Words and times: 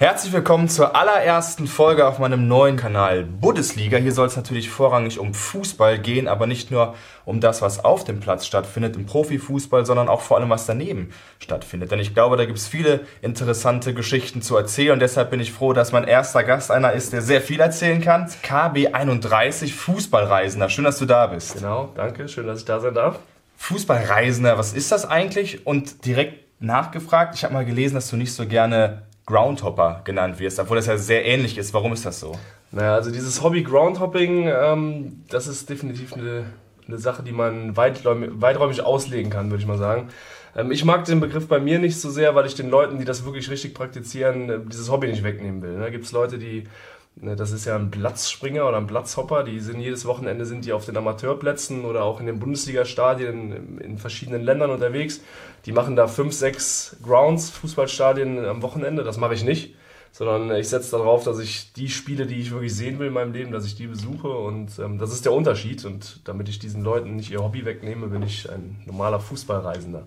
Herzlich 0.00 0.32
willkommen 0.32 0.70
zur 0.70 0.96
allerersten 0.96 1.66
Folge 1.66 2.06
auf 2.06 2.18
meinem 2.18 2.48
neuen 2.48 2.78
Kanal 2.78 3.22
Bundesliga. 3.22 3.98
Hier 3.98 4.14
soll 4.14 4.28
es 4.28 4.34
natürlich 4.34 4.70
vorrangig 4.70 5.18
um 5.18 5.34
Fußball 5.34 5.98
gehen, 5.98 6.26
aber 6.26 6.46
nicht 6.46 6.70
nur 6.70 6.94
um 7.26 7.38
das, 7.42 7.60
was 7.60 7.84
auf 7.84 8.04
dem 8.04 8.18
Platz 8.18 8.46
stattfindet 8.46 8.96
im 8.96 9.04
Profifußball, 9.04 9.84
sondern 9.84 10.08
auch 10.08 10.22
vor 10.22 10.38
allem, 10.38 10.48
was 10.48 10.64
daneben 10.64 11.10
stattfindet. 11.38 11.90
Denn 11.90 11.98
ich 11.98 12.14
glaube, 12.14 12.38
da 12.38 12.46
gibt 12.46 12.56
es 12.56 12.66
viele 12.66 13.00
interessante 13.20 13.92
Geschichten 13.92 14.40
zu 14.40 14.56
erzählen 14.56 14.92
und 14.92 15.00
deshalb 15.00 15.28
bin 15.28 15.38
ich 15.38 15.52
froh, 15.52 15.74
dass 15.74 15.92
mein 15.92 16.04
erster 16.04 16.44
Gast 16.44 16.70
einer 16.70 16.92
ist, 16.92 17.12
der 17.12 17.20
sehr 17.20 17.42
viel 17.42 17.60
erzählen 17.60 18.00
kann. 18.00 18.26
KB31 18.42 19.70
Fußballreisender. 19.74 20.70
Schön, 20.70 20.84
dass 20.84 20.98
du 20.98 21.04
da 21.04 21.26
bist. 21.26 21.56
Genau, 21.56 21.92
danke. 21.94 22.26
Schön, 22.26 22.46
dass 22.46 22.60
ich 22.60 22.64
da 22.64 22.80
sein 22.80 22.94
darf. 22.94 23.18
Fußballreisender, 23.58 24.56
was 24.56 24.72
ist 24.72 24.92
das 24.92 25.04
eigentlich? 25.04 25.66
Und 25.66 26.06
direkt 26.06 26.62
nachgefragt, 26.62 27.34
ich 27.34 27.44
habe 27.44 27.52
mal 27.52 27.66
gelesen, 27.66 27.96
dass 27.96 28.08
du 28.08 28.16
nicht 28.16 28.32
so 28.32 28.46
gerne 28.46 29.02
Groundhopper 29.30 30.02
genannt 30.04 30.40
wirst, 30.40 30.58
obwohl 30.58 30.76
das 30.76 30.86
ja 30.86 30.98
sehr 30.98 31.24
ähnlich 31.24 31.56
ist. 31.56 31.72
Warum 31.72 31.92
ist 31.92 32.04
das 32.04 32.20
so? 32.20 32.32
Naja, 32.72 32.94
also 32.94 33.10
dieses 33.10 33.42
Hobby 33.42 33.62
Groundhopping, 33.62 34.48
ähm, 34.48 35.24
das 35.28 35.46
ist 35.46 35.70
definitiv 35.70 36.14
eine, 36.14 36.44
eine 36.86 36.98
Sache, 36.98 37.22
die 37.22 37.32
man 37.32 37.76
weiträumig, 37.76 38.82
auslegen 38.82 39.30
kann, 39.30 39.50
würde 39.50 39.62
ich 39.62 39.68
mal 39.68 39.78
sagen. 39.78 40.08
Ähm, 40.56 40.70
ich 40.72 40.84
mag 40.84 41.04
den 41.04 41.20
Begriff 41.20 41.46
bei 41.46 41.60
mir 41.60 41.78
nicht 41.78 42.00
so 42.00 42.10
sehr, 42.10 42.34
weil 42.34 42.46
ich 42.46 42.54
den 42.54 42.70
Leuten, 42.70 42.98
die 42.98 43.04
das 43.04 43.24
wirklich 43.24 43.50
richtig 43.50 43.74
praktizieren, 43.74 44.50
äh, 44.50 44.58
dieses 44.66 44.90
Hobby 44.90 45.06
nicht 45.06 45.22
wegnehmen 45.22 45.62
will. 45.62 45.78
Da 45.78 45.90
gibt 45.90 46.04
es 46.04 46.12
Leute, 46.12 46.38
die 46.38 46.64
Ne, 46.64 46.99
das 47.22 47.52
ist 47.52 47.66
ja 47.66 47.76
ein 47.76 47.90
Platzspringer 47.90 48.66
oder 48.66 48.78
ein 48.78 48.86
Platzhopper. 48.86 49.44
Die 49.44 49.60
sind 49.60 49.80
jedes 49.80 50.06
Wochenende 50.06 50.46
sind 50.46 50.64
die 50.64 50.72
auf 50.72 50.86
den 50.86 50.96
Amateurplätzen 50.96 51.84
oder 51.84 52.04
auch 52.04 52.20
in 52.20 52.26
den 52.26 52.38
Bundesliga-Stadien 52.38 53.78
in 53.78 53.98
verschiedenen 53.98 54.42
Ländern 54.42 54.70
unterwegs. 54.70 55.20
Die 55.66 55.72
machen 55.72 55.96
da 55.96 56.08
fünf, 56.08 56.32
sechs 56.32 56.96
Grounds, 57.02 57.50
Fußballstadien 57.50 58.44
am 58.46 58.62
Wochenende. 58.62 59.04
Das 59.04 59.18
mache 59.18 59.34
ich 59.34 59.44
nicht, 59.44 59.74
sondern 60.12 60.50
ich 60.56 60.70
setze 60.70 60.92
darauf, 60.92 61.22
dass 61.22 61.38
ich 61.40 61.74
die 61.74 61.90
Spiele, 61.90 62.26
die 62.26 62.36
ich 62.36 62.52
wirklich 62.52 62.74
sehen 62.74 62.98
will 62.98 63.08
in 63.08 63.12
meinem 63.12 63.34
Leben, 63.34 63.52
dass 63.52 63.66
ich 63.66 63.74
die 63.74 63.86
besuche. 63.86 64.28
Und 64.28 64.78
ähm, 64.78 64.96
das 64.96 65.12
ist 65.12 65.26
der 65.26 65.32
Unterschied. 65.32 65.84
Und 65.84 66.26
damit 66.26 66.48
ich 66.48 66.58
diesen 66.58 66.82
Leuten 66.82 67.16
nicht 67.16 67.30
ihr 67.30 67.42
Hobby 67.42 67.66
wegnehme, 67.66 68.06
bin 68.06 68.22
ich 68.22 68.50
ein 68.50 68.80
normaler 68.86 69.20
Fußballreisender. 69.20 70.04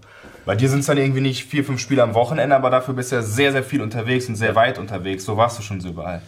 Bei 0.48 0.56
dir 0.56 0.68
sind 0.68 0.80
es 0.80 0.88
dann 0.88 0.98
irgendwie 0.98 1.22
nicht 1.22 1.46
vier, 1.46 1.64
fünf 1.64 1.80
Spiele 1.80 2.02
am 2.02 2.16
Wochenende, 2.16 2.56
aber 2.56 2.72
dafür 2.72 2.96
bist 2.96 3.12
du 3.12 3.18
ja 3.18 3.22
sehr, 3.22 3.52
sehr 3.52 3.64
viel 3.64 3.84
unterwegs 3.84 4.28
und 4.28 4.36
sehr 4.36 4.56
weit 4.56 4.80
unterwegs. 4.80 5.26
So 5.26 5.38
warst 5.38 5.60
du 5.60 5.62
schon 5.62 5.80
so 5.80 5.90
überall. 5.90 6.24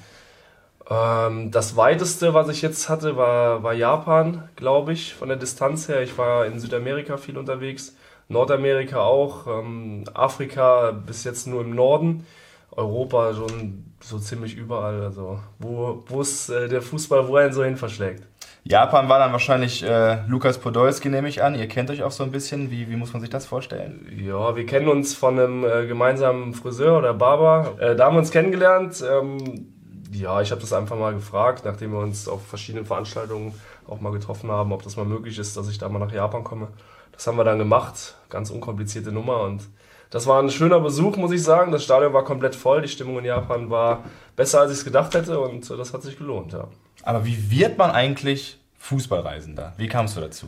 Ähm, 0.90 1.52
das 1.52 1.76
weiteste, 1.76 2.34
was 2.34 2.50
ich 2.50 2.62
jetzt 2.62 2.90
hatte, 2.90 3.18
war, 3.18 3.64
war 3.64 3.74
Japan, 3.74 4.50
glaube 4.56 4.94
ich, 4.94 5.16
von 5.16 5.30
der 5.30 5.38
Distanz 5.38 5.88
her. 5.88 6.02
Ich 6.02 6.18
war 6.18 6.46
in 6.46 6.60
Südamerika 6.60 7.18
viel 7.18 7.38
unterwegs, 7.38 7.96
Nordamerika 8.28 9.00
auch, 9.00 9.48
ähm, 9.48 10.04
Afrika 10.14 10.92
bis 10.92 11.24
jetzt 11.24 11.48
nur 11.48 11.62
im 11.62 11.74
Norden, 11.76 12.26
Europa 12.72 13.34
schon 13.34 13.86
so 14.00 14.20
ziemlich 14.20 14.56
überall. 14.56 15.02
Also 15.02 15.40
wo, 15.60 16.04
wo 16.08 16.22
ist 16.22 16.50
äh, 16.50 16.68
der 16.68 16.82
Fußball, 16.82 17.28
wo 17.28 17.38
er 17.38 17.48
ihn 17.48 17.54
so 17.54 17.64
hin 17.64 17.78
verschlägt. 17.78 18.24
Japan 18.64 19.08
war 19.10 19.20
dann 19.20 19.32
wahrscheinlich 19.32 19.84
äh, 19.84 20.26
Lukas 20.28 20.58
Podolski, 20.58 21.10
nehme 21.10 21.30
ich 21.30 21.44
an. 21.44 21.54
Ihr 21.54 21.68
kennt 21.68 21.92
euch 21.92 22.02
auch 22.02 22.12
so 22.12 22.24
ein 22.24 22.32
bisschen. 22.32 22.72
Wie, 22.72 22.90
wie 22.90 22.96
muss 22.96 23.14
man 23.14 23.22
sich 23.22 23.30
das 23.30 23.46
vorstellen? 23.46 24.08
Ja, 24.18 24.56
wir 24.56 24.66
kennen 24.66 24.88
uns 24.88 25.14
von 25.14 25.38
einem 25.38 25.64
äh, 25.64 25.86
gemeinsamen 25.86 26.54
Friseur 26.56 26.98
oder 26.98 27.14
Barber. 27.14 27.76
Äh, 27.80 27.96
da 27.96 28.06
haben 28.06 28.16
wir 28.16 28.20
uns 28.20 28.32
kennengelernt. 28.32 29.04
Ähm, 29.08 29.75
ja, 30.20 30.42
ich 30.42 30.52
habe 30.52 30.62
das 30.62 30.74
einfach 30.74 30.98
mal 30.98 31.14
gefragt, 31.14 31.66
nachdem 31.66 31.92
wir 31.92 32.00
uns 32.00 32.28
auf 32.28 32.46
verschiedenen 32.46 32.86
Veranstaltungen 32.86 33.54
auch 33.88 34.02
mal 34.02 34.12
getroffen 34.12 34.52
haben, 34.52 34.72
ob 34.72 34.84
das 34.84 34.98
mal 34.98 35.06
möglich 35.06 35.38
ist, 35.38 35.56
dass 35.58 35.70
ich 35.70 35.78
da 35.78 35.90
mal 35.90 36.00
nach 36.00 36.12
Japan 36.12 36.44
komme. 36.44 36.68
Das 37.12 37.28
haben 37.28 37.38
wir 37.38 37.44
dann 37.44 37.60
gemacht, 37.60 38.16
ganz 38.30 38.50
unkomplizierte 38.50 39.12
Nummer 39.12 39.42
und 39.42 39.64
das 40.10 40.28
war 40.28 40.42
ein 40.42 40.50
schöner 40.50 40.80
Besuch, 40.80 41.18
muss 41.18 41.32
ich 41.32 41.44
sagen. 41.44 41.72
Das 41.72 41.84
Stadion 41.84 42.14
war 42.14 42.24
komplett 42.24 42.56
voll, 42.56 42.82
die 42.82 42.88
Stimmung 42.88 43.20
in 43.20 43.26
Japan 43.26 43.70
war 43.70 44.04
besser, 44.36 44.62
als 44.62 44.72
ich 44.72 44.80
es 44.80 44.86
gedacht 44.86 45.14
hätte 45.14 45.40
und 45.40 45.70
das 45.70 45.94
hat 45.94 46.04
sich 46.04 46.18
gelohnt, 46.18 46.54
ja. 46.54 46.68
Aber 47.04 47.26
wie 47.26 47.52
wird 47.52 47.78
man 47.78 47.92
eigentlich 47.92 48.58
Fußballreisender? 48.80 49.74
Wie 49.78 49.88
kamst 49.88 50.18
du 50.18 50.22
dazu? 50.22 50.48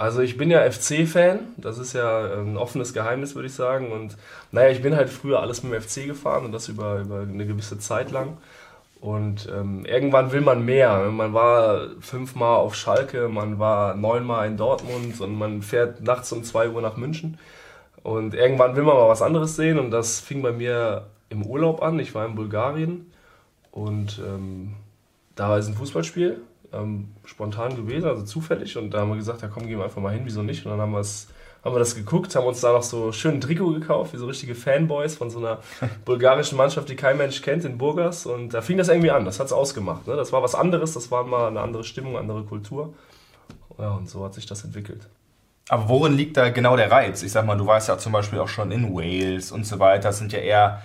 Also 0.00 0.22
ich 0.22 0.38
bin 0.38 0.50
ja 0.50 0.62
FC-Fan, 0.62 1.40
das 1.58 1.76
ist 1.76 1.92
ja 1.92 2.40
ein 2.40 2.56
offenes 2.56 2.94
Geheimnis, 2.94 3.34
würde 3.34 3.48
ich 3.48 3.54
sagen. 3.54 3.92
Und 3.92 4.16
naja, 4.50 4.70
ich 4.70 4.80
bin 4.80 4.96
halt 4.96 5.10
früher 5.10 5.40
alles 5.40 5.62
mit 5.62 5.74
dem 5.74 5.82
FC 5.82 6.06
gefahren 6.06 6.46
und 6.46 6.52
das 6.52 6.68
über, 6.68 7.00
über 7.00 7.20
eine 7.20 7.44
gewisse 7.44 7.78
Zeit 7.78 8.10
lang. 8.10 8.38
Und 9.00 9.48
ähm, 9.50 9.86
irgendwann 9.86 10.30
will 10.30 10.42
man 10.42 10.64
mehr. 10.64 11.10
Man 11.10 11.32
war 11.32 11.88
fünfmal 12.00 12.56
auf 12.56 12.74
Schalke, 12.74 13.28
man 13.28 13.58
war 13.58 13.94
neunmal 13.94 14.46
in 14.46 14.58
Dortmund 14.58 15.20
und 15.22 15.38
man 15.38 15.62
fährt 15.62 16.02
nachts 16.02 16.30
um 16.32 16.44
zwei 16.44 16.68
Uhr 16.68 16.82
nach 16.82 16.98
München. 16.98 17.38
Und 18.02 18.34
irgendwann 18.34 18.76
will 18.76 18.82
man 18.82 18.96
mal 18.96 19.08
was 19.08 19.22
anderes 19.22 19.56
sehen 19.56 19.78
und 19.78 19.90
das 19.90 20.20
fing 20.20 20.42
bei 20.42 20.52
mir 20.52 21.06
im 21.30 21.46
Urlaub 21.46 21.82
an. 21.82 21.98
Ich 21.98 22.14
war 22.14 22.26
in 22.26 22.34
Bulgarien 22.34 23.10
und 23.70 24.20
ähm, 24.26 24.74
da 25.34 25.48
war 25.48 25.58
es 25.58 25.66
ein 25.66 25.74
Fußballspiel, 25.74 26.40
ähm, 26.72 27.08
spontan 27.24 27.76
gewesen, 27.76 28.06
also 28.06 28.24
zufällig. 28.24 28.76
Und 28.76 28.90
da 28.92 29.00
haben 29.00 29.10
wir 29.10 29.16
gesagt, 29.16 29.40
ja 29.40 29.48
komm, 29.48 29.66
gehen 29.66 29.78
wir 29.78 29.84
einfach 29.84 30.02
mal 30.02 30.12
hin, 30.12 30.22
wieso 30.24 30.42
nicht? 30.42 30.66
Und 30.66 30.72
dann 30.72 30.80
haben 30.80 30.92
wir 30.92 31.00
es 31.00 31.28
haben 31.64 31.74
wir 31.74 31.78
das 31.78 31.94
geguckt, 31.94 32.34
haben 32.34 32.46
uns 32.46 32.60
da 32.60 32.72
noch 32.72 32.82
so 32.82 33.12
schön 33.12 33.40
Trikot 33.40 33.72
gekauft, 33.72 34.14
wie 34.14 34.16
so 34.16 34.26
richtige 34.26 34.54
Fanboys 34.54 35.16
von 35.16 35.30
so 35.30 35.38
einer 35.38 35.58
bulgarischen 36.04 36.56
Mannschaft, 36.56 36.88
die 36.88 36.96
kein 36.96 37.18
Mensch 37.18 37.42
kennt, 37.42 37.64
in 37.64 37.76
Burgas. 37.76 38.26
Und 38.26 38.54
da 38.54 38.62
fing 38.62 38.78
das 38.78 38.88
irgendwie 38.88 39.10
an, 39.10 39.24
das 39.24 39.38
hat 39.40 39.46
es 39.46 39.52
ausgemacht. 39.52 40.06
Ne? 40.06 40.16
Das 40.16 40.32
war 40.32 40.42
was 40.42 40.54
anderes, 40.54 40.94
das 40.94 41.10
war 41.10 41.24
mal 41.24 41.48
eine 41.48 41.60
andere 41.60 41.84
Stimmung, 41.84 42.16
andere 42.16 42.44
Kultur. 42.44 42.94
Ja, 43.78 43.90
und 43.92 44.08
so 44.08 44.24
hat 44.24 44.34
sich 44.34 44.46
das 44.46 44.64
entwickelt. 44.64 45.08
Aber 45.68 45.88
worin 45.88 46.16
liegt 46.16 46.36
da 46.36 46.48
genau 46.48 46.76
der 46.76 46.90
Reiz? 46.90 47.22
Ich 47.22 47.32
sag 47.32 47.46
mal, 47.46 47.56
du 47.56 47.66
warst 47.66 47.88
ja 47.88 47.96
zum 47.96 48.12
Beispiel 48.12 48.40
auch 48.40 48.48
schon 48.48 48.72
in 48.72 48.94
Wales 48.94 49.52
und 49.52 49.64
so 49.64 49.78
weiter. 49.78 50.08
Das 50.08 50.18
sind 50.18 50.32
ja 50.32 50.40
eher 50.40 50.82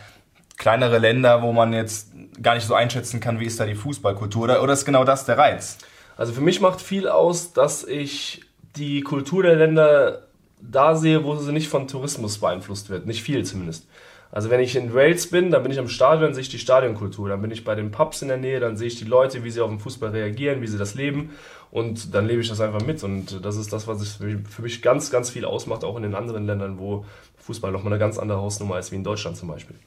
kleinere 0.57 0.99
Länder, 0.99 1.41
wo 1.41 1.51
man 1.51 1.73
jetzt 1.73 2.11
gar 2.41 2.55
nicht 2.55 2.67
so 2.67 2.75
einschätzen 2.75 3.19
kann, 3.19 3.39
wie 3.39 3.45
ist 3.45 3.59
da 3.59 3.65
die 3.65 3.75
Fußballkultur. 3.75 4.43
Oder, 4.43 4.61
oder 4.61 4.73
ist 4.73 4.85
genau 4.85 5.03
das 5.03 5.25
der 5.25 5.37
Reiz? 5.37 5.77
Also 6.17 6.33
für 6.33 6.41
mich 6.41 6.61
macht 6.61 6.81
viel 6.81 7.07
aus, 7.07 7.53
dass 7.53 7.83
ich 7.83 8.41
die 8.75 9.01
Kultur 9.01 9.43
der 9.43 9.55
Länder 9.55 10.24
da 10.61 10.95
sehe, 10.95 11.23
wo 11.23 11.35
sie 11.35 11.51
nicht 11.51 11.67
von 11.67 11.87
Tourismus 11.87 12.37
beeinflusst 12.39 12.89
wird. 12.89 13.05
Nicht 13.05 13.23
viel 13.23 13.43
zumindest. 13.43 13.87
Also 14.31 14.49
wenn 14.49 14.59
ich 14.59 14.75
in 14.75 14.93
Wales 14.93 15.29
bin, 15.29 15.51
dann 15.51 15.63
bin 15.63 15.71
ich 15.71 15.79
am 15.79 15.87
Stadion, 15.87 16.33
sehe 16.33 16.41
ich 16.41 16.49
die 16.49 16.59
Stadionkultur. 16.59 17.29
Dann 17.29 17.41
bin 17.41 17.51
ich 17.51 17.63
bei 17.63 17.75
den 17.75 17.91
Pubs 17.91 18.21
in 18.21 18.27
der 18.27 18.37
Nähe, 18.37 18.59
dann 18.59 18.75
sehe 18.75 18.87
ich 18.87 18.97
die 18.97 19.05
Leute, 19.05 19.43
wie 19.43 19.51
sie 19.51 19.61
auf 19.61 19.69
den 19.69 19.79
Fußball 19.79 20.09
reagieren, 20.09 20.61
wie 20.61 20.67
sie 20.67 20.77
das 20.77 20.95
leben. 20.95 21.31
Und 21.71 22.13
dann 22.13 22.25
lebe 22.27 22.41
ich 22.41 22.49
das 22.49 22.59
einfach 22.59 22.85
mit. 22.85 23.03
Und 23.03 23.45
das 23.45 23.55
ist 23.55 23.71
das, 23.71 23.87
was 23.87 24.01
es 24.01 24.13
für 24.13 24.61
mich 24.61 24.81
ganz, 24.81 25.11
ganz 25.11 25.29
viel 25.29 25.45
ausmacht, 25.45 25.83
auch 25.83 25.95
in 25.95 26.03
den 26.03 26.15
anderen 26.15 26.45
Ländern, 26.45 26.79
wo 26.79 27.05
Fußball 27.37 27.71
nochmal 27.71 27.93
eine 27.93 27.99
ganz 27.99 28.17
andere 28.17 28.39
Hausnummer 28.39 28.79
ist, 28.79 28.91
wie 28.91 28.95
in 28.95 29.03
Deutschland 29.03 29.37
zum 29.37 29.47
Beispiel. 29.47 29.77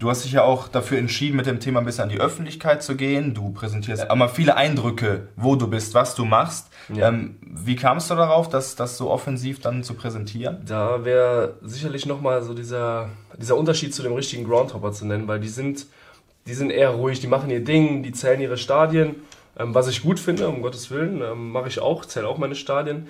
Du 0.00 0.08
hast 0.08 0.24
dich 0.24 0.32
ja 0.32 0.44
auch 0.44 0.66
dafür 0.66 0.96
entschieden, 0.96 1.36
mit 1.36 1.44
dem 1.44 1.60
Thema 1.60 1.80
ein 1.80 1.84
bisschen 1.84 2.04
an 2.04 2.08
die 2.08 2.18
Öffentlichkeit 2.18 2.82
zu 2.82 2.96
gehen. 2.96 3.34
Du 3.34 3.50
präsentierst 3.50 4.08
auch 4.08 4.16
mal 4.16 4.28
viele 4.28 4.56
Eindrücke, 4.56 5.28
wo 5.36 5.56
du 5.56 5.68
bist, 5.68 5.92
was 5.92 6.14
du 6.14 6.24
machst. 6.24 6.70
Ja. 6.88 7.08
Ähm, 7.08 7.36
wie 7.42 7.76
kamst 7.76 8.10
du 8.10 8.14
darauf, 8.14 8.48
das, 8.48 8.76
das 8.76 8.96
so 8.96 9.10
offensiv 9.10 9.60
dann 9.60 9.82
zu 9.82 9.92
präsentieren? 9.92 10.62
Da 10.66 11.04
wäre 11.04 11.56
sicherlich 11.60 12.06
nochmal 12.06 12.42
so 12.42 12.54
dieser, 12.54 13.10
dieser 13.36 13.58
Unterschied 13.58 13.94
zu 13.94 14.02
dem 14.02 14.14
richtigen 14.14 14.44
Groundhopper 14.44 14.90
zu 14.92 15.04
nennen, 15.04 15.28
weil 15.28 15.38
die 15.38 15.48
sind, 15.48 15.86
die 16.46 16.54
sind 16.54 16.70
eher 16.70 16.90
ruhig, 16.90 17.20
die 17.20 17.26
machen 17.26 17.50
ihr 17.50 17.62
Ding, 17.62 18.02
die 18.02 18.12
zählen 18.12 18.40
ihre 18.40 18.56
Stadien. 18.56 19.16
Ähm, 19.58 19.74
was 19.74 19.86
ich 19.86 20.02
gut 20.02 20.18
finde, 20.18 20.48
um 20.48 20.62
Gottes 20.62 20.90
Willen, 20.90 21.20
ähm, 21.20 21.50
mache 21.50 21.68
ich 21.68 21.78
auch, 21.78 22.06
zähle 22.06 22.26
auch 22.26 22.38
meine 22.38 22.54
Stadien 22.54 23.08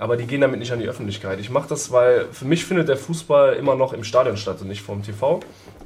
aber 0.00 0.16
die 0.16 0.26
gehen 0.26 0.40
damit 0.40 0.58
nicht 0.58 0.72
an 0.72 0.80
die 0.80 0.88
Öffentlichkeit. 0.88 1.38
Ich 1.40 1.50
mache 1.50 1.68
das, 1.68 1.92
weil 1.92 2.26
für 2.32 2.46
mich 2.46 2.64
findet 2.64 2.88
der 2.88 2.96
Fußball 2.96 3.52
immer 3.54 3.74
noch 3.74 3.92
im 3.92 4.02
Stadion 4.02 4.38
statt 4.38 4.60
und 4.62 4.68
nicht 4.68 4.82
vom 4.82 5.02
TV. 5.02 5.40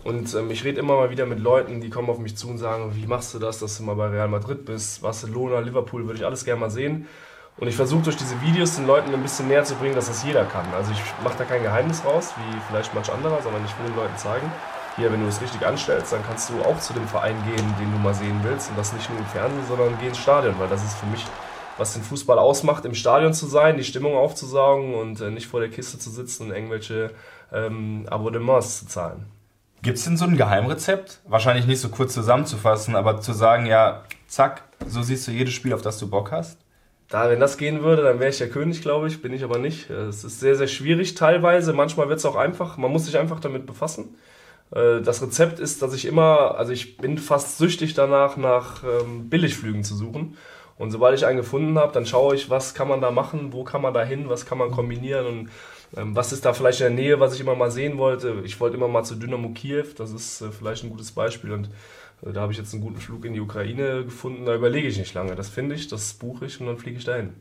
Und 0.04 0.34
ähm, 0.34 0.50
ich 0.50 0.62
rede 0.64 0.78
immer 0.78 0.94
mal 0.96 1.10
wieder 1.10 1.26
mit 1.26 1.40
Leuten, 1.40 1.80
die 1.80 1.90
kommen 1.90 2.08
auf 2.08 2.18
mich 2.18 2.36
zu 2.36 2.48
und 2.48 2.58
sagen, 2.58 2.92
wie 2.94 3.06
machst 3.06 3.34
du 3.34 3.40
das, 3.40 3.58
dass 3.58 3.76
du 3.76 3.82
mal 3.82 3.96
bei 3.96 4.06
Real 4.06 4.28
Madrid 4.28 4.64
bist, 4.64 5.02
Barcelona, 5.02 5.58
Liverpool, 5.58 6.06
würde 6.06 6.18
ich 6.18 6.24
alles 6.24 6.44
gerne 6.44 6.60
mal 6.60 6.70
sehen. 6.70 7.08
Und 7.56 7.66
ich 7.66 7.74
versuche 7.74 8.02
durch 8.02 8.16
diese 8.16 8.40
Videos 8.40 8.76
den 8.76 8.86
Leuten 8.86 9.12
ein 9.12 9.22
bisschen 9.22 9.48
näher 9.48 9.64
zu 9.64 9.74
bringen, 9.74 9.94
dass 9.94 10.06
das 10.06 10.24
jeder 10.24 10.44
kann. 10.44 10.66
Also 10.74 10.92
ich 10.92 11.00
mache 11.22 11.38
da 11.38 11.44
kein 11.44 11.62
Geheimnis 11.62 12.04
raus, 12.04 12.34
wie 12.36 12.60
vielleicht 12.68 12.94
manch 12.94 13.10
anderer, 13.10 13.42
sondern 13.42 13.64
ich 13.64 13.78
will 13.78 13.86
den 13.86 13.96
Leuten 13.96 14.16
zeigen, 14.16 14.50
hier, 14.96 15.12
wenn 15.12 15.20
du 15.20 15.26
es 15.26 15.40
richtig 15.40 15.66
anstellst, 15.66 16.12
dann 16.12 16.24
kannst 16.24 16.50
du 16.50 16.62
auch 16.62 16.78
zu 16.78 16.92
dem 16.92 17.06
Verein 17.08 17.36
gehen, 17.44 17.74
den 17.80 17.90
du 17.90 17.98
mal 17.98 18.14
sehen 18.14 18.38
willst. 18.44 18.70
Und 18.70 18.78
das 18.78 18.92
nicht 18.92 19.10
nur 19.10 19.18
im 19.18 19.26
Fernsehen, 19.26 19.66
sondern 19.66 19.96
geh 20.00 20.06
ins 20.06 20.18
Stadion, 20.18 20.54
weil 20.58 20.68
das 20.68 20.84
ist 20.84 20.94
für 20.94 21.06
mich 21.06 21.26
was 21.78 21.94
den 21.94 22.02
Fußball 22.02 22.38
ausmacht, 22.38 22.84
im 22.84 22.94
Stadion 22.94 23.34
zu 23.34 23.46
sein, 23.46 23.76
die 23.76 23.84
Stimmung 23.84 24.14
aufzusaugen 24.14 24.94
und 24.94 25.20
äh, 25.20 25.30
nicht 25.30 25.46
vor 25.46 25.60
der 25.60 25.70
Kiste 25.70 25.98
zu 25.98 26.10
sitzen 26.10 26.44
und 26.44 26.54
irgendwelche 26.54 27.10
ähm, 27.52 28.06
Abonnements 28.08 28.80
zu 28.80 28.86
zahlen. 28.86 29.26
Gibt 29.82 29.98
es 29.98 30.04
denn 30.04 30.16
so 30.16 30.24
ein 30.24 30.36
Geheimrezept? 30.36 31.20
Wahrscheinlich 31.26 31.66
nicht 31.66 31.80
so 31.80 31.90
kurz 31.90 32.14
zusammenzufassen, 32.14 32.96
aber 32.96 33.20
zu 33.20 33.32
sagen, 33.32 33.66
ja, 33.66 34.04
zack, 34.26 34.62
so 34.86 35.02
siehst 35.02 35.28
du 35.28 35.30
jedes 35.30 35.52
Spiel, 35.52 35.74
auf 35.74 35.82
das 35.82 35.98
du 35.98 36.08
Bock 36.08 36.32
hast? 36.32 36.58
Da, 37.10 37.28
wenn 37.28 37.38
das 37.38 37.58
gehen 37.58 37.82
würde, 37.82 38.02
dann 38.02 38.18
wäre 38.18 38.30
ich 38.30 38.38
der 38.38 38.48
König, 38.48 38.80
glaube 38.80 39.08
ich. 39.08 39.20
Bin 39.20 39.32
ich 39.32 39.44
aber 39.44 39.58
nicht. 39.58 39.90
Es 39.90 40.24
ist 40.24 40.40
sehr, 40.40 40.56
sehr 40.56 40.68
schwierig 40.68 41.14
teilweise. 41.14 41.72
Manchmal 41.72 42.08
wird 42.08 42.18
es 42.18 42.24
auch 42.24 42.34
einfach. 42.34 42.76
Man 42.78 42.90
muss 42.90 43.04
sich 43.04 43.18
einfach 43.18 43.40
damit 43.40 43.66
befassen. 43.66 44.16
Äh, 44.74 45.02
das 45.02 45.22
Rezept 45.22 45.60
ist, 45.60 45.82
dass 45.82 45.94
ich 45.94 46.06
immer, 46.06 46.56
also 46.56 46.72
ich 46.72 46.96
bin 46.96 47.18
fast 47.18 47.58
süchtig 47.58 47.94
danach, 47.94 48.36
nach 48.36 48.82
ähm, 48.84 49.28
Billigflügen 49.28 49.84
zu 49.84 49.94
suchen. 49.94 50.36
Und 50.76 50.90
sobald 50.90 51.16
ich 51.16 51.26
einen 51.26 51.36
gefunden 51.36 51.78
habe, 51.78 51.92
dann 51.92 52.06
schaue 52.06 52.34
ich, 52.34 52.50
was 52.50 52.74
kann 52.74 52.88
man 52.88 53.00
da 53.00 53.10
machen, 53.10 53.52
wo 53.52 53.64
kann 53.64 53.82
man 53.82 53.94
da 53.94 54.04
hin, 54.04 54.28
was 54.28 54.46
kann 54.46 54.58
man 54.58 54.70
kombinieren. 54.70 55.26
Und 55.26 55.50
Ähm, 55.96 56.16
was 56.16 56.32
ist 56.32 56.44
da 56.44 56.52
vielleicht 56.54 56.80
in 56.80 56.96
der 56.96 57.04
Nähe, 57.04 57.20
was 57.20 57.34
ich 57.34 57.40
immer 57.40 57.54
mal 57.54 57.70
sehen 57.70 57.98
wollte? 57.98 58.42
Ich 58.44 58.58
wollte 58.60 58.76
immer 58.76 58.88
mal 58.88 59.04
zu 59.04 59.14
Dynamo 59.14 59.50
Kiew, 59.50 59.86
das 59.96 60.10
ist 60.12 60.40
äh, 60.40 60.50
vielleicht 60.50 60.82
ein 60.82 60.90
gutes 60.90 61.12
Beispiel 61.12 61.52
und 61.52 61.68
äh, 62.22 62.32
da 62.32 62.40
habe 62.40 62.52
ich 62.52 62.58
jetzt 62.58 62.72
einen 62.74 62.82
guten 62.82 63.00
Flug 63.00 63.24
in 63.24 63.32
die 63.34 63.40
Ukraine 63.40 64.04
gefunden. 64.04 64.44
Da 64.44 64.54
überlege 64.54 64.88
ich 64.88 64.98
nicht 64.98 65.14
lange. 65.14 65.36
Das 65.36 65.48
finde 65.48 65.74
ich, 65.76 65.88
das 65.88 66.14
buche 66.14 66.46
ich 66.46 66.60
und 66.60 66.66
dann 66.66 66.78
fliege 66.78 66.98
ich 66.98 67.04
dahin. 67.04 67.34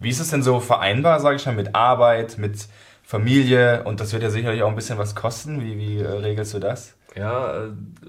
Wie 0.00 0.10
ist 0.10 0.20
es 0.20 0.30
denn 0.30 0.42
so 0.42 0.58
vereinbar, 0.60 1.20
sage 1.20 1.36
ich 1.36 1.46
mal, 1.46 1.54
mit 1.54 1.74
Arbeit, 1.74 2.38
mit 2.38 2.66
Familie? 3.02 3.84
Und 3.84 4.00
das 4.00 4.12
wird 4.12 4.22
ja 4.24 4.30
sicherlich 4.30 4.62
auch 4.62 4.68
ein 4.70 4.74
bisschen 4.76 4.98
was 4.98 5.14
kosten. 5.14 5.60
Wie, 5.62 5.78
wie 5.78 5.98
äh, 5.98 6.08
regelst 6.08 6.54
du 6.54 6.58
das? 6.58 6.94
Ja, 7.16 7.64
äh, 7.64 7.68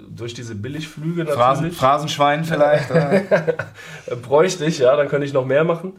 durch 0.09 0.33
diese 0.33 0.55
Billigflüge 0.55 1.19
natürlich. 1.19 1.35
Phrasen, 1.35 1.71
Phrasenschwein 1.71 2.45
vielleicht? 2.45 2.89
Bräuchte 4.23 4.65
ich, 4.65 4.79
ja, 4.79 4.95
dann 4.95 5.09
könnte 5.09 5.25
ich 5.25 5.33
noch 5.33 5.45
mehr 5.45 5.63
machen. 5.63 5.93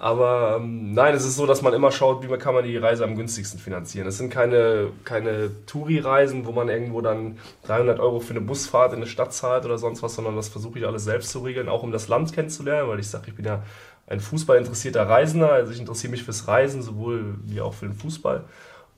Aber 0.00 0.56
ähm, 0.56 0.94
nein, 0.94 1.14
es 1.14 1.26
ist 1.26 1.36
so, 1.36 1.44
dass 1.44 1.60
man 1.60 1.74
immer 1.74 1.92
schaut, 1.92 2.22
wie 2.22 2.38
kann 2.38 2.54
man 2.54 2.64
die 2.64 2.78
Reise 2.78 3.04
am 3.04 3.16
günstigsten 3.16 3.60
finanzieren. 3.60 4.06
Es 4.06 4.16
sind 4.16 4.30
keine, 4.30 4.92
keine 5.04 5.50
Touri-Reisen, 5.66 6.46
wo 6.46 6.52
man 6.52 6.70
irgendwo 6.70 7.02
dann 7.02 7.36
300 7.64 8.00
Euro 8.00 8.18
für 8.18 8.30
eine 8.30 8.40
Busfahrt 8.40 8.92
in 8.92 9.00
eine 9.00 9.06
Stadt 9.06 9.34
zahlt 9.34 9.66
oder 9.66 9.76
sonst 9.76 10.02
was, 10.02 10.14
sondern 10.14 10.36
das 10.36 10.48
versuche 10.48 10.78
ich 10.78 10.86
alles 10.86 11.04
selbst 11.04 11.28
zu 11.28 11.40
regeln, 11.40 11.68
auch 11.68 11.82
um 11.82 11.92
das 11.92 12.08
Land 12.08 12.32
kennenzulernen, 12.32 12.88
weil 12.88 12.98
ich 12.98 13.08
sage, 13.08 13.24
ich 13.28 13.36
bin 13.36 13.44
ja 13.44 13.62
ein 14.06 14.20
fußballinteressierter 14.20 15.06
Reisender, 15.06 15.52
also 15.52 15.70
ich 15.70 15.78
interessiere 15.78 16.12
mich 16.12 16.24
fürs 16.24 16.48
Reisen, 16.48 16.80
sowohl 16.80 17.34
wie 17.44 17.60
auch 17.60 17.74
für 17.74 17.84
den 17.84 17.94
Fußball. 17.94 18.44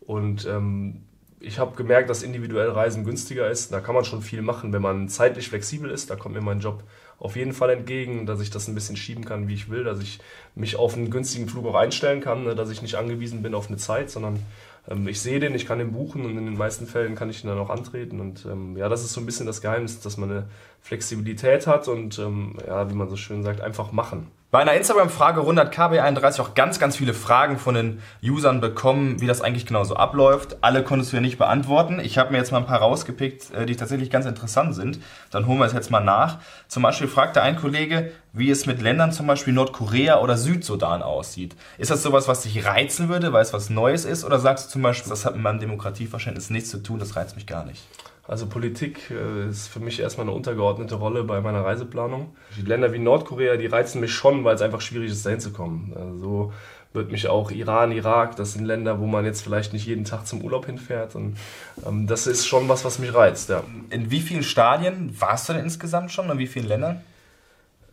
Und 0.07 0.47
ähm, 0.47 1.03
ich 1.43 1.59
habe 1.59 1.77
gemerkt, 1.77 2.09
dass 2.09 2.23
individuell 2.23 2.71
Reisen 2.71 3.05
günstiger 3.05 3.50
ist. 3.50 3.73
Da 3.73 3.81
kann 3.81 3.94
man 3.94 4.05
schon 4.05 4.23
viel 4.23 4.43
machen, 4.43 4.73
wenn 4.73 4.83
man 4.83 5.09
zeitlich 5.09 5.49
flexibel 5.49 5.91
ist. 5.91 6.11
Da 6.11 6.17
kommt 6.17 6.35
mir 6.35 6.41
mein 6.41 6.61
Job 6.61 6.83
auf 7.19 7.37
jeden 7.37 7.53
Fall 7.53 7.71
entgegen, 7.71 8.27
dass 8.27 8.41
ich 8.41 8.50
das 8.50 8.69
ein 8.69 8.75
bisschen 8.75 8.97
schieben 8.97 9.25
kann, 9.25 9.49
wie 9.49 9.55
ich 9.55 9.71
will, 9.71 9.85
dass 9.85 10.00
ich 10.00 10.19
mich 10.55 10.77
auf 10.77 10.94
einen 10.94 11.11
günstigen 11.11 11.49
Flug 11.49 11.67
auch 11.67 11.75
einstellen 11.75 12.21
kann, 12.21 12.44
ne, 12.44 12.55
dass 12.55 12.71
ich 12.71 12.83
nicht 12.83 12.97
angewiesen 12.97 13.43
bin 13.43 13.55
auf 13.55 13.69
eine 13.69 13.77
Zeit, 13.77 14.11
sondern 14.11 14.41
ähm, 14.89 15.06
ich 15.06 15.21
sehe 15.21 15.39
den, 15.41 15.55
ich 15.55 15.67
kann 15.67 15.79
den 15.79 15.93
buchen 15.93 16.25
und 16.25 16.37
in 16.37 16.47
den 16.47 16.56
meisten 16.56 16.87
Fällen 16.87 17.15
kann 17.15 17.31
ich 17.31 17.44
ihn 17.44 17.49
dann 17.49 17.59
auch 17.59 17.71
antreten. 17.71 18.21
Und 18.21 18.47
ähm, 18.47 18.77
ja, 18.77 18.89
das 18.89 19.05
ist 19.05 19.12
so 19.12 19.21
ein 19.21 19.27
bisschen 19.27 19.47
das 19.47 19.61
Geheimnis, 19.61 20.00
dass 20.00 20.17
man 20.17 20.31
eine 20.31 20.49
Flexibilität 20.81 21.67
hat 21.67 21.89
und 21.89 22.19
ähm, 22.19 22.56
ja, 22.67 22.91
wie 22.91 22.94
man 22.94 23.09
so 23.09 23.17
schön 23.17 23.43
sagt, 23.43 23.61
einfach 23.61 23.93
machen. 23.93 24.29
Bei 24.53 24.59
einer 24.59 24.75
Instagram-Frage 24.75 25.41
hat 25.57 25.75
KB31 25.75 26.43
auch 26.43 26.53
ganz, 26.53 26.79
ganz 26.79 26.95
viele 26.95 27.15
Fragen 27.15 27.57
von 27.57 27.75
den 27.75 28.03
Usern 28.23 28.61
bekommen, 28.61 29.19
wie 29.19 29.27
das 29.27 29.41
eigentlich 29.41 29.65
genau 29.65 29.83
so 29.85 29.97
abläuft. 29.97 30.59
Alle 30.61 30.85
konntest 30.85 31.11
du 31.11 31.17
ja 31.17 31.23
nicht 31.23 31.39
beantworten. 31.39 31.99
Ich 31.99 32.19
habe 32.19 32.33
mir 32.33 32.37
jetzt 32.37 32.53
mal 32.53 32.59
ein 32.59 32.67
paar 32.67 32.81
rausgepickt, 32.81 33.51
äh, 33.55 33.65
die 33.65 33.77
tatsächlich 33.77 34.11
ganz 34.11 34.27
interessant 34.27 34.75
sind. 34.75 34.99
Dann 35.31 35.47
holen 35.47 35.59
wir 35.59 35.65
es 35.65 35.73
jetzt 35.73 35.91
mal 35.91 36.05
nach. 36.05 36.37
Zum 36.69 36.83
Beispiel 36.83 37.09
fragte 37.09 37.41
ein 37.41 37.57
Kollege, 37.57 38.13
wie 38.35 38.51
es 38.51 38.67
mit 38.67 38.83
Ländern 38.83 39.11
zum 39.11 39.27
Beispiel 39.27 39.55
Nordkorea 39.55 40.21
oder 40.21 40.37
Südsudan 40.37 41.03
aussieht. 41.03 41.57
Ist 41.79 41.91
das 41.91 42.03
sowas, 42.03 42.29
was 42.29 42.43
dich 42.43 42.67
reizen 42.67 43.09
würde, 43.09 43.33
weil 43.33 43.41
es 43.41 43.55
was 43.55 43.71
Neues 43.71 44.05
ist? 44.05 44.23
Oder 44.23 44.39
sagst 44.39 44.67
du 44.67 44.73
zum 44.73 44.83
Beispiel, 44.83 45.09
das 45.09 45.25
hat 45.25 45.33
mit 45.33 45.45
meinem 45.45 45.61
Demokratieverständnis 45.61 46.51
nichts 46.51 46.69
zu 46.69 46.83
tun, 46.83 46.99
das 46.99 47.17
reizt 47.17 47.37
mich 47.37 47.47
gar 47.47 47.65
nicht? 47.65 47.81
Also 48.27 48.47
Politik 48.47 49.11
äh, 49.11 49.49
ist 49.49 49.69
für 49.69 49.81
mich 49.81 50.01
erstmal 50.01 50.27
eine 50.27 50.37
untergeordnete 50.37 50.95
Rolle 50.95 51.25
bei 51.25 51.41
meiner 51.41 51.65
Reiseplanung. 51.65 52.37
Die 52.57 52.63
Länder 52.63 52.93
wie 52.93 52.99
Nordkorea, 52.99 53.57
die 53.57 53.67
reizen 53.67 54.01
mich 54.01 54.13
schon, 54.13 54.45
weil 54.45 54.55
es 54.55 54.63
einfach 54.63 54.81
schwierig 54.81 55.11
ist, 55.11 55.27
dahin 55.27 55.41
zu 55.41 55.53
kommen. 55.53 55.93
Also 55.97 56.19
so 56.19 56.53
wird 56.93 57.11
mich 57.11 57.29
auch 57.29 57.51
Iran, 57.51 57.91
Irak, 57.91 58.37
das 58.37 58.53
sind 58.53 58.65
Länder, 58.65 59.01
wo 59.01 59.07
man 59.07 59.25
jetzt 59.25 59.43
vielleicht 59.43 59.73
nicht 59.73 59.87
jeden 59.87 60.05
Tag 60.05 60.27
zum 60.27 60.43
Urlaub 60.43 60.67
hinfährt. 60.67 61.15
Und 61.15 61.37
ähm, 61.87 62.07
das 62.07 62.27
ist 62.27 62.47
schon 62.47 62.69
was, 62.69 62.85
was 62.85 62.99
mich 62.99 63.15
reizt. 63.15 63.49
Ja. 63.49 63.65
In 63.91 64.11
wie 64.11 64.21
vielen 64.21 64.43
Stadien 64.43 65.15
warst 65.19 65.49
du 65.49 65.55
denn 65.55 65.65
insgesamt 65.65 66.13
schon? 66.13 66.31
In 66.31 66.39
wie 66.39 66.47
vielen 66.47 66.69
Ländern? 66.69 67.01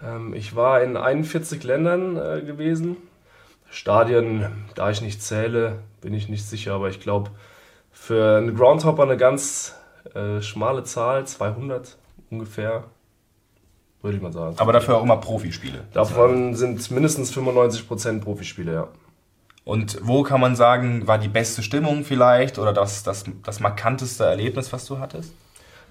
Ähm, 0.03 0.33
ich 0.33 0.55
war 0.55 0.83
in 0.83 0.97
41 0.97 1.63
Ländern 1.63 2.17
äh, 2.17 2.41
gewesen. 2.41 2.97
Stadien, 3.71 4.47
da 4.75 4.89
ich 4.89 5.01
nicht 5.01 5.21
zähle, 5.23 5.79
bin 6.01 6.13
ich 6.13 6.27
nicht 6.27 6.45
sicher, 6.45 6.73
aber 6.73 6.89
ich 6.89 6.99
glaube, 6.99 7.29
für 7.91 8.37
einen 8.37 8.55
Groundhopper 8.55 9.03
eine 9.03 9.17
ganz 9.17 9.75
äh, 10.15 10.41
schmale 10.41 10.83
Zahl, 10.83 11.25
200 11.25 11.97
ungefähr, 12.29 12.85
würde 14.01 14.17
ich 14.17 14.23
mal 14.23 14.33
sagen. 14.33 14.55
Aber 14.57 14.73
dafür 14.73 14.97
auch 14.97 15.03
immer 15.03 15.17
Profispiele. 15.17 15.85
Davon 15.93 16.55
sind 16.55 16.89
mindestens 16.91 17.35
95% 17.35 18.21
Profispiele, 18.21 18.73
ja. 18.73 18.87
Und 19.65 19.99
wo 20.01 20.23
kann 20.23 20.41
man 20.41 20.55
sagen, 20.55 21.05
war 21.07 21.19
die 21.19 21.27
beste 21.27 21.61
Stimmung 21.61 22.03
vielleicht 22.03 22.57
oder 22.57 22.73
das, 22.73 23.03
das, 23.03 23.25
das 23.43 23.59
markanteste 23.59 24.23
Erlebnis, 24.23 24.73
was 24.73 24.85
du 24.85 24.97
hattest? 24.97 25.33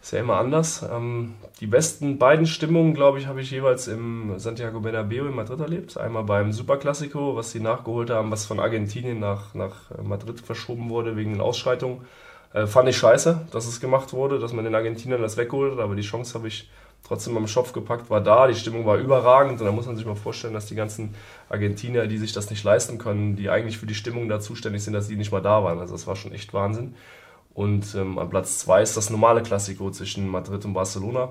Ist 0.03 0.12
ja 0.12 0.20
immer 0.20 0.37
anders. 0.37 0.85
Ähm, 0.91 1.35
die 1.61 1.67
besten 1.67 2.19
beiden 2.19 2.47
Stimmungen, 2.47 2.94
glaube 2.94 3.19
ich, 3.19 3.26
habe 3.26 3.41
ich 3.41 3.50
jeweils 3.50 3.88
im 3.88 4.38
Santiago 4.38 4.81
Bernabeu 4.81 5.26
in 5.26 5.35
Madrid 5.35 5.61
erlebt. 5.61 5.97
Einmal 5.97 6.25
beim 6.25 6.53
Superclásico, 6.53 7.37
was 7.37 7.50
sie 7.50 7.61
nachgeholt 7.61 8.11
haben, 8.11 8.31
was 8.31 8.47
von 8.47 8.61
Argentinien 8.61 9.19
nach, 9.19 9.55
nach 9.55 9.76
Madrid 10.03 10.41
verschoben 10.41 10.88
wurde 10.88 11.17
wegen 11.17 11.32
den 11.32 11.41
Ausschreitungen. 11.41 12.03
Äh, 12.52 12.66
fand 12.66 12.88
ich 12.88 12.96
scheiße, 12.96 13.48
dass 13.50 13.66
es 13.66 13.80
gemacht 13.80 14.12
wurde, 14.12 14.38
dass 14.38 14.52
man 14.52 14.64
den 14.64 14.74
Argentinern 14.74 15.20
das 15.20 15.36
weggeholt 15.36 15.72
hat, 15.72 15.80
aber 15.80 15.94
die 15.94 16.02
Chance 16.02 16.34
habe 16.34 16.48
ich 16.48 16.70
trotzdem 17.06 17.36
am 17.36 17.46
Schopf 17.46 17.72
gepackt, 17.72 18.10
war 18.10 18.20
da, 18.20 18.46
die 18.46 18.54
Stimmung 18.54 18.84
war 18.84 18.96
überragend 18.96 19.60
und 19.60 19.66
da 19.66 19.72
muss 19.72 19.86
man 19.86 19.96
sich 19.96 20.06
mal 20.06 20.16
vorstellen, 20.16 20.54
dass 20.54 20.66
die 20.66 20.74
ganzen 20.74 21.14
Argentinier, 21.48 22.06
die 22.06 22.18
sich 22.18 22.32
das 22.32 22.50
nicht 22.50 22.64
leisten 22.64 22.98
können, 22.98 23.36
die 23.36 23.50
eigentlich 23.50 23.78
für 23.78 23.86
die 23.86 23.94
Stimmung 23.94 24.28
da 24.28 24.40
zuständig 24.40 24.82
sind, 24.82 24.92
dass 24.92 25.08
die 25.08 25.16
nicht 25.16 25.32
mal 25.32 25.40
da 25.40 25.62
waren. 25.62 25.78
Also 25.78 25.94
das 25.94 26.06
war 26.06 26.16
schon 26.16 26.32
echt 26.32 26.52
Wahnsinn. 26.52 26.94
Und 27.54 27.94
ähm, 27.94 28.18
an 28.18 28.30
Platz 28.30 28.58
zwei 28.58 28.82
ist 28.82 28.96
das 28.96 29.10
normale 29.10 29.42
Klassiko 29.42 29.90
zwischen 29.90 30.28
Madrid 30.28 30.64
und 30.64 30.74
Barcelona. 30.74 31.30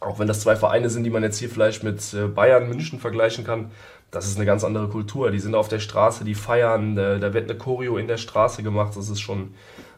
Auch 0.00 0.18
wenn 0.18 0.28
das 0.28 0.40
zwei 0.40 0.56
Vereine 0.56 0.90
sind, 0.90 1.04
die 1.04 1.10
man 1.10 1.22
jetzt 1.22 1.38
hier 1.38 1.48
vielleicht 1.48 1.82
mit 1.82 2.12
äh, 2.12 2.26
Bayern, 2.26 2.68
München 2.68 2.98
vergleichen 2.98 3.44
kann, 3.44 3.70
das 4.10 4.26
ist 4.26 4.36
eine 4.36 4.44
ganz 4.44 4.64
andere 4.64 4.88
Kultur. 4.88 5.30
Die 5.30 5.38
sind 5.38 5.54
auf 5.54 5.68
der 5.68 5.80
Straße, 5.80 6.24
die 6.24 6.34
feiern, 6.34 6.98
äh, 6.98 7.18
da 7.18 7.32
wird 7.32 7.48
eine 7.48 7.58
Choreo 7.58 7.96
in 7.96 8.06
der 8.06 8.18
Straße 8.18 8.62
gemacht. 8.62 8.96
Das 8.96 9.08
ist 9.08 9.20
schon 9.20 9.54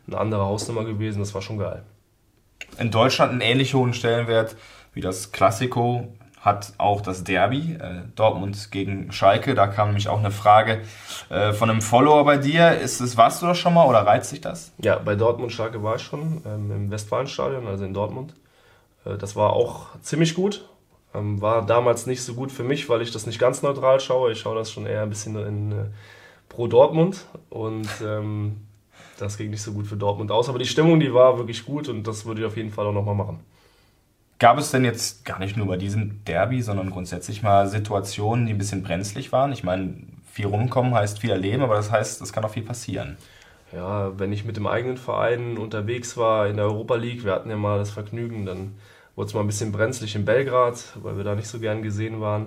eine 0.08 0.19
andere 0.19 0.44
Hausnummer 0.44 0.84
gewesen. 0.84 1.20
Das 1.20 1.34
war 1.34 1.43
schon 1.43 1.58
geil. 1.58 1.84
In 2.78 2.90
Deutschland 2.90 3.32
einen 3.32 3.40
ähnlich 3.40 3.75
hohen 3.75 3.94
Stellenwert 3.94 4.56
wie 4.94 5.00
das 5.00 5.31
Klassiko 5.31 6.08
hat 6.40 6.72
auch 6.78 7.00
das 7.00 7.25
Derby, 7.25 7.75
äh, 7.75 8.02
Dortmund 8.14 8.70
gegen 8.70 9.12
Schalke. 9.12 9.55
Da 9.55 9.66
kam 9.66 9.88
nämlich 9.88 10.08
auch 10.08 10.19
eine 10.19 10.31
Frage 10.31 10.82
äh, 11.31 11.52
von 11.52 11.69
einem 11.69 11.82
Follower 11.82 12.25
bei 12.25 12.37
dir. 12.37 12.78
Ist 12.78 13.00
es, 13.00 13.16
warst 13.16 13.43
du 13.43 13.46
das 13.46 13.58
schon 13.58 13.75
mal 13.75 13.87
oder 13.87 14.06
reizt 14.06 14.31
sich 14.31 14.40
das? 14.40 14.72
Ja, 14.78 14.99
bei 14.99 15.14
Dortmund 15.14 15.52
Schalke 15.52 15.82
war 15.82 15.96
ich 15.96 16.02
schon 16.02 16.43
ähm, 16.46 16.70
im 16.70 16.90
Westfalenstadion, 16.90 17.66
also 17.66 17.84
in 17.84 17.93
Dortmund. 17.93 18.34
Äh, 19.05 19.19
das 19.19 19.37
war 19.37 19.52
auch 19.52 19.88
ziemlich 20.00 20.34
gut. 20.34 20.69
Ähm, 21.14 21.40
war 21.40 21.66
damals 21.66 22.06
nicht 22.06 22.22
so 22.22 22.34
gut 22.34 22.52
für 22.52 22.64
mich, 22.64 22.88
weil 22.88 23.02
ich 23.02 23.10
das 23.10 23.26
nicht 23.26 23.38
ganz 23.38 23.62
neutral 23.62 23.99
schaue. 24.00 24.32
Ich 24.32 24.40
schaue 24.40 24.56
das 24.56 24.70
schon 24.70 24.87
eher 24.87 25.02
ein 25.02 25.10
bisschen 25.10 25.37
in, 25.37 25.72
äh, 25.72 25.84
pro 26.49 26.66
Dortmund 26.66 27.26
und 27.50 27.88
ähm, 28.05 28.68
das 29.18 29.36
ging 29.36 29.50
nicht 29.50 29.62
so 29.62 29.72
gut 29.72 29.86
für 29.86 29.96
Dortmund 29.96 30.30
aus. 30.30 30.48
Aber 30.48 30.58
die 30.58 30.67
Stimmung, 30.67 31.00
die 31.00 31.12
war 31.12 31.38
wirklich 31.38 31.64
gut 31.64 31.88
und 31.88 32.06
das 32.06 32.24
würde 32.26 32.40
ich 32.43 32.46
auf 32.46 32.56
jeden 32.56 32.70
Fall 32.70 32.86
auch 32.86 32.93
nochmal 32.93 33.14
machen. 33.14 33.40
Gab 34.38 34.58
es 34.58 34.70
denn 34.70 34.84
jetzt 34.84 35.24
gar 35.24 35.40
nicht 35.40 35.56
nur 35.56 35.67
bei 35.67 35.76
diesem 35.76 36.24
Derby, 36.24 36.62
sondern 36.62 36.90
grundsätzlich 36.90 37.43
mal 37.43 37.67
Situationen, 37.67 38.46
die 38.46 38.52
ein 38.52 38.58
bisschen 38.58 38.84
brenzlig 38.84 39.32
waren? 39.32 39.52
Ich 39.52 39.64
meine, 39.64 39.94
viel 40.32 40.46
rumkommen 40.46 40.94
heißt 40.94 41.19
viel 41.19 41.31
erleben, 41.31 41.62
aber 41.62 41.74
das 41.74 41.90
heißt, 41.90 42.22
es 42.22 42.32
kann 42.32 42.44
auch 42.44 42.52
viel 42.52 42.62
passieren. 42.62 43.17
Ja, 43.72 44.17
wenn 44.19 44.32
ich 44.32 44.44
mit 44.44 44.56
dem 44.56 44.67
eigenen 44.67 44.96
Verein 44.96 45.58
unterwegs 45.58 46.17
war 46.17 46.46
in 46.46 46.56
der 46.56 46.67
Europa 46.67 46.94
League, 46.94 47.24
wir 47.24 47.32
hatten 47.32 47.50
ja 47.50 47.56
mal 47.56 47.78
das 47.78 47.90
Vergnügen, 47.90 48.46
dann 48.46 48.76
wurde 49.17 49.26
es 49.26 49.34
mal 49.34 49.40
ein 49.40 49.48
bisschen 49.48 49.72
brenzlig 49.72 50.14
in 50.14 50.24
Belgrad, 50.24 50.96
weil 51.02 51.17
wir 51.17 51.24
da 51.24 51.34
nicht 51.34 51.48
so 51.48 51.58
gern 51.58 51.82
gesehen 51.82 52.20
waren. 52.20 52.46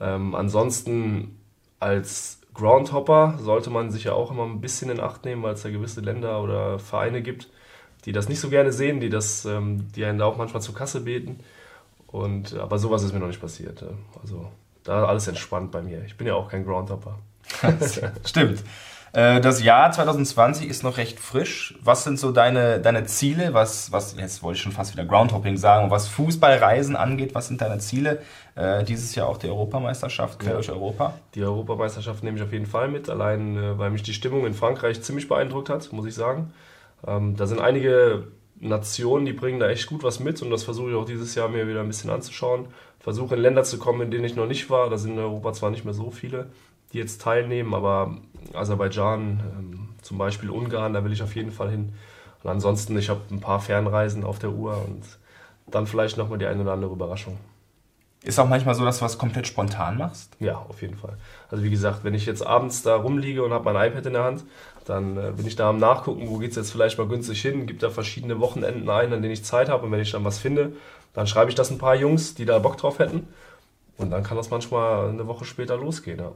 Ähm, 0.00 0.34
ansonsten 0.34 1.38
als 1.78 2.40
Groundhopper 2.54 3.38
sollte 3.40 3.70
man 3.70 3.90
sich 3.90 4.04
ja 4.04 4.12
auch 4.12 4.30
immer 4.30 4.44
ein 4.44 4.60
bisschen 4.60 4.90
in 4.90 5.00
Acht 5.00 5.24
nehmen, 5.24 5.42
weil 5.42 5.54
es 5.54 5.62
da 5.62 5.70
gewisse 5.70 6.00
Länder 6.00 6.42
oder 6.42 6.78
Vereine 6.78 7.20
gibt, 7.20 7.48
die 8.04 8.12
das 8.12 8.28
nicht 8.28 8.40
so 8.40 8.48
gerne 8.48 8.72
sehen, 8.72 9.00
die, 9.00 9.10
das, 9.10 9.44
ähm, 9.44 9.88
die 9.94 10.04
einen 10.04 10.18
da 10.18 10.26
auch 10.26 10.36
manchmal 10.36 10.62
zur 10.62 10.74
Kasse 10.74 11.00
beten. 11.00 11.40
Und, 12.06 12.54
aber 12.54 12.78
sowas 12.78 13.02
ist 13.02 13.12
mir 13.12 13.18
noch 13.18 13.26
nicht 13.26 13.40
passiert. 13.40 13.84
Also 14.22 14.48
da 14.84 15.04
alles 15.04 15.26
entspannt 15.26 15.72
bei 15.72 15.82
mir. 15.82 16.04
Ich 16.04 16.16
bin 16.16 16.26
ja 16.26 16.34
auch 16.34 16.48
kein 16.48 16.64
Groundhopper. 16.64 17.18
Stimmt. 18.24 18.62
Äh, 19.14 19.40
das 19.40 19.62
Jahr 19.62 19.92
2020 19.92 20.68
ist 20.68 20.82
noch 20.82 20.96
recht 20.96 21.20
frisch. 21.20 21.76
Was 21.80 22.02
sind 22.02 22.18
so 22.18 22.32
deine, 22.32 22.80
deine 22.80 23.04
Ziele? 23.04 23.54
Was, 23.54 23.92
was, 23.92 24.16
jetzt 24.18 24.42
wollte 24.42 24.56
ich 24.56 24.62
schon 24.62 24.72
fast 24.72 24.92
wieder 24.92 25.04
Groundhopping 25.04 25.56
sagen, 25.56 25.90
was 25.92 26.08
Fußballreisen 26.08 26.96
angeht, 26.96 27.32
was 27.32 27.46
sind 27.46 27.60
deine 27.60 27.78
Ziele? 27.78 28.20
Äh, 28.56 28.82
dieses 28.82 29.14
Jahr 29.14 29.28
auch 29.28 29.38
die 29.38 29.46
Europameisterschaft, 29.46 30.40
quer 30.40 30.50
ja. 30.50 30.54
durch 30.56 30.70
Europa? 30.70 31.14
Die 31.36 31.44
Europameisterschaft 31.44 32.24
nehme 32.24 32.38
ich 32.38 32.42
auf 32.42 32.52
jeden 32.52 32.66
Fall 32.66 32.88
mit, 32.88 33.08
allein 33.08 33.56
äh, 33.56 33.78
weil 33.78 33.90
mich 33.90 34.02
die 34.02 34.14
Stimmung 34.14 34.46
in 34.46 34.54
Frankreich 34.54 35.00
ziemlich 35.00 35.28
beeindruckt 35.28 35.70
hat, 35.70 35.92
muss 35.92 36.06
ich 36.06 36.14
sagen. 36.14 36.52
Ähm, 37.06 37.36
da 37.36 37.46
sind 37.46 37.60
einige 37.60 38.26
Nationen, 38.58 39.26
die 39.26 39.32
bringen 39.32 39.60
da 39.60 39.68
echt 39.68 39.86
gut 39.86 40.02
was 40.02 40.18
mit 40.18 40.42
und 40.42 40.50
das 40.50 40.64
versuche 40.64 40.90
ich 40.90 40.96
auch 40.96 41.04
dieses 41.04 41.36
Jahr 41.36 41.48
mir 41.48 41.68
wieder 41.68 41.80
ein 41.80 41.88
bisschen 41.88 42.10
anzuschauen. 42.10 42.66
Versuche 42.98 43.36
in 43.36 43.42
Länder 43.42 43.62
zu 43.62 43.78
kommen, 43.78 44.00
in 44.00 44.10
denen 44.10 44.24
ich 44.24 44.34
noch 44.34 44.46
nicht 44.46 44.70
war. 44.70 44.90
Da 44.90 44.98
sind 44.98 45.12
in 45.12 45.18
Europa 45.18 45.52
zwar 45.52 45.70
nicht 45.70 45.84
mehr 45.84 45.94
so 45.94 46.10
viele, 46.10 46.46
die 46.94 46.98
jetzt 46.98 47.20
teilnehmen, 47.20 47.74
aber 47.74 48.16
Aserbaidschan, 48.54 49.40
ähm, 49.58 49.88
zum 50.00 50.16
Beispiel 50.16 50.48
Ungarn, 50.48 50.94
da 50.94 51.04
will 51.04 51.12
ich 51.12 51.22
auf 51.22 51.34
jeden 51.34 51.50
Fall 51.50 51.70
hin. 51.70 51.92
Und 52.42 52.50
ansonsten, 52.50 52.96
ich 52.96 53.10
habe 53.10 53.20
ein 53.30 53.40
paar 53.40 53.60
Fernreisen 53.60 54.24
auf 54.24 54.38
der 54.38 54.50
Uhr 54.50 54.76
und 54.86 55.02
dann 55.66 55.86
vielleicht 55.86 56.16
nochmal 56.16 56.38
die 56.38 56.46
eine 56.46 56.62
oder 56.62 56.72
andere 56.72 56.92
Überraschung. 56.92 57.38
Ist 58.22 58.38
auch 58.38 58.48
manchmal 58.48 58.74
so, 58.74 58.84
dass 58.84 58.98
du 58.98 59.04
was 59.04 59.18
komplett 59.18 59.46
spontan 59.46 59.98
machst? 59.98 60.34
Ja, 60.40 60.56
auf 60.68 60.80
jeden 60.80 60.96
Fall. 60.96 61.18
Also 61.50 61.62
wie 61.62 61.70
gesagt, 61.70 62.04
wenn 62.04 62.14
ich 62.14 62.24
jetzt 62.24 62.46
abends 62.46 62.82
da 62.82 62.96
rumliege 62.96 63.42
und 63.42 63.52
habe 63.52 63.70
mein 63.70 63.90
iPad 63.90 64.06
in 64.06 64.12
der 64.14 64.24
Hand, 64.24 64.44
Dann 64.84 65.16
äh, 65.16 65.32
bin 65.34 65.46
ich 65.46 65.56
da 65.56 65.70
am 65.70 65.78
Nachgucken, 65.78 66.28
wo 66.28 66.38
geht 66.38 66.50
es 66.50 66.56
jetzt 66.56 66.70
vielleicht 66.70 66.98
mal 66.98 67.08
günstig 67.08 67.40
hin, 67.40 67.66
gibt 67.66 67.82
da 67.82 67.90
verschiedene 67.90 68.38
Wochenenden 68.40 68.88
ein, 68.88 69.12
an 69.12 69.22
denen 69.22 69.32
ich 69.32 69.44
Zeit 69.44 69.68
habe 69.68 69.86
und 69.86 69.92
wenn 69.92 70.00
ich 70.00 70.12
dann 70.12 70.24
was 70.24 70.38
finde, 70.38 70.72
dann 71.14 71.26
schreibe 71.26 71.48
ich 71.50 71.54
das 71.54 71.70
ein 71.70 71.78
paar 71.78 71.94
Jungs, 71.94 72.34
die 72.34 72.44
da 72.44 72.58
Bock 72.58 72.76
drauf 72.76 72.98
hätten 72.98 73.28
und 73.96 74.10
dann 74.10 74.22
kann 74.22 74.36
das 74.36 74.50
manchmal 74.50 75.08
eine 75.08 75.26
Woche 75.26 75.44
später 75.44 75.76
losgehen. 75.76 76.18
Ja. 76.18 76.32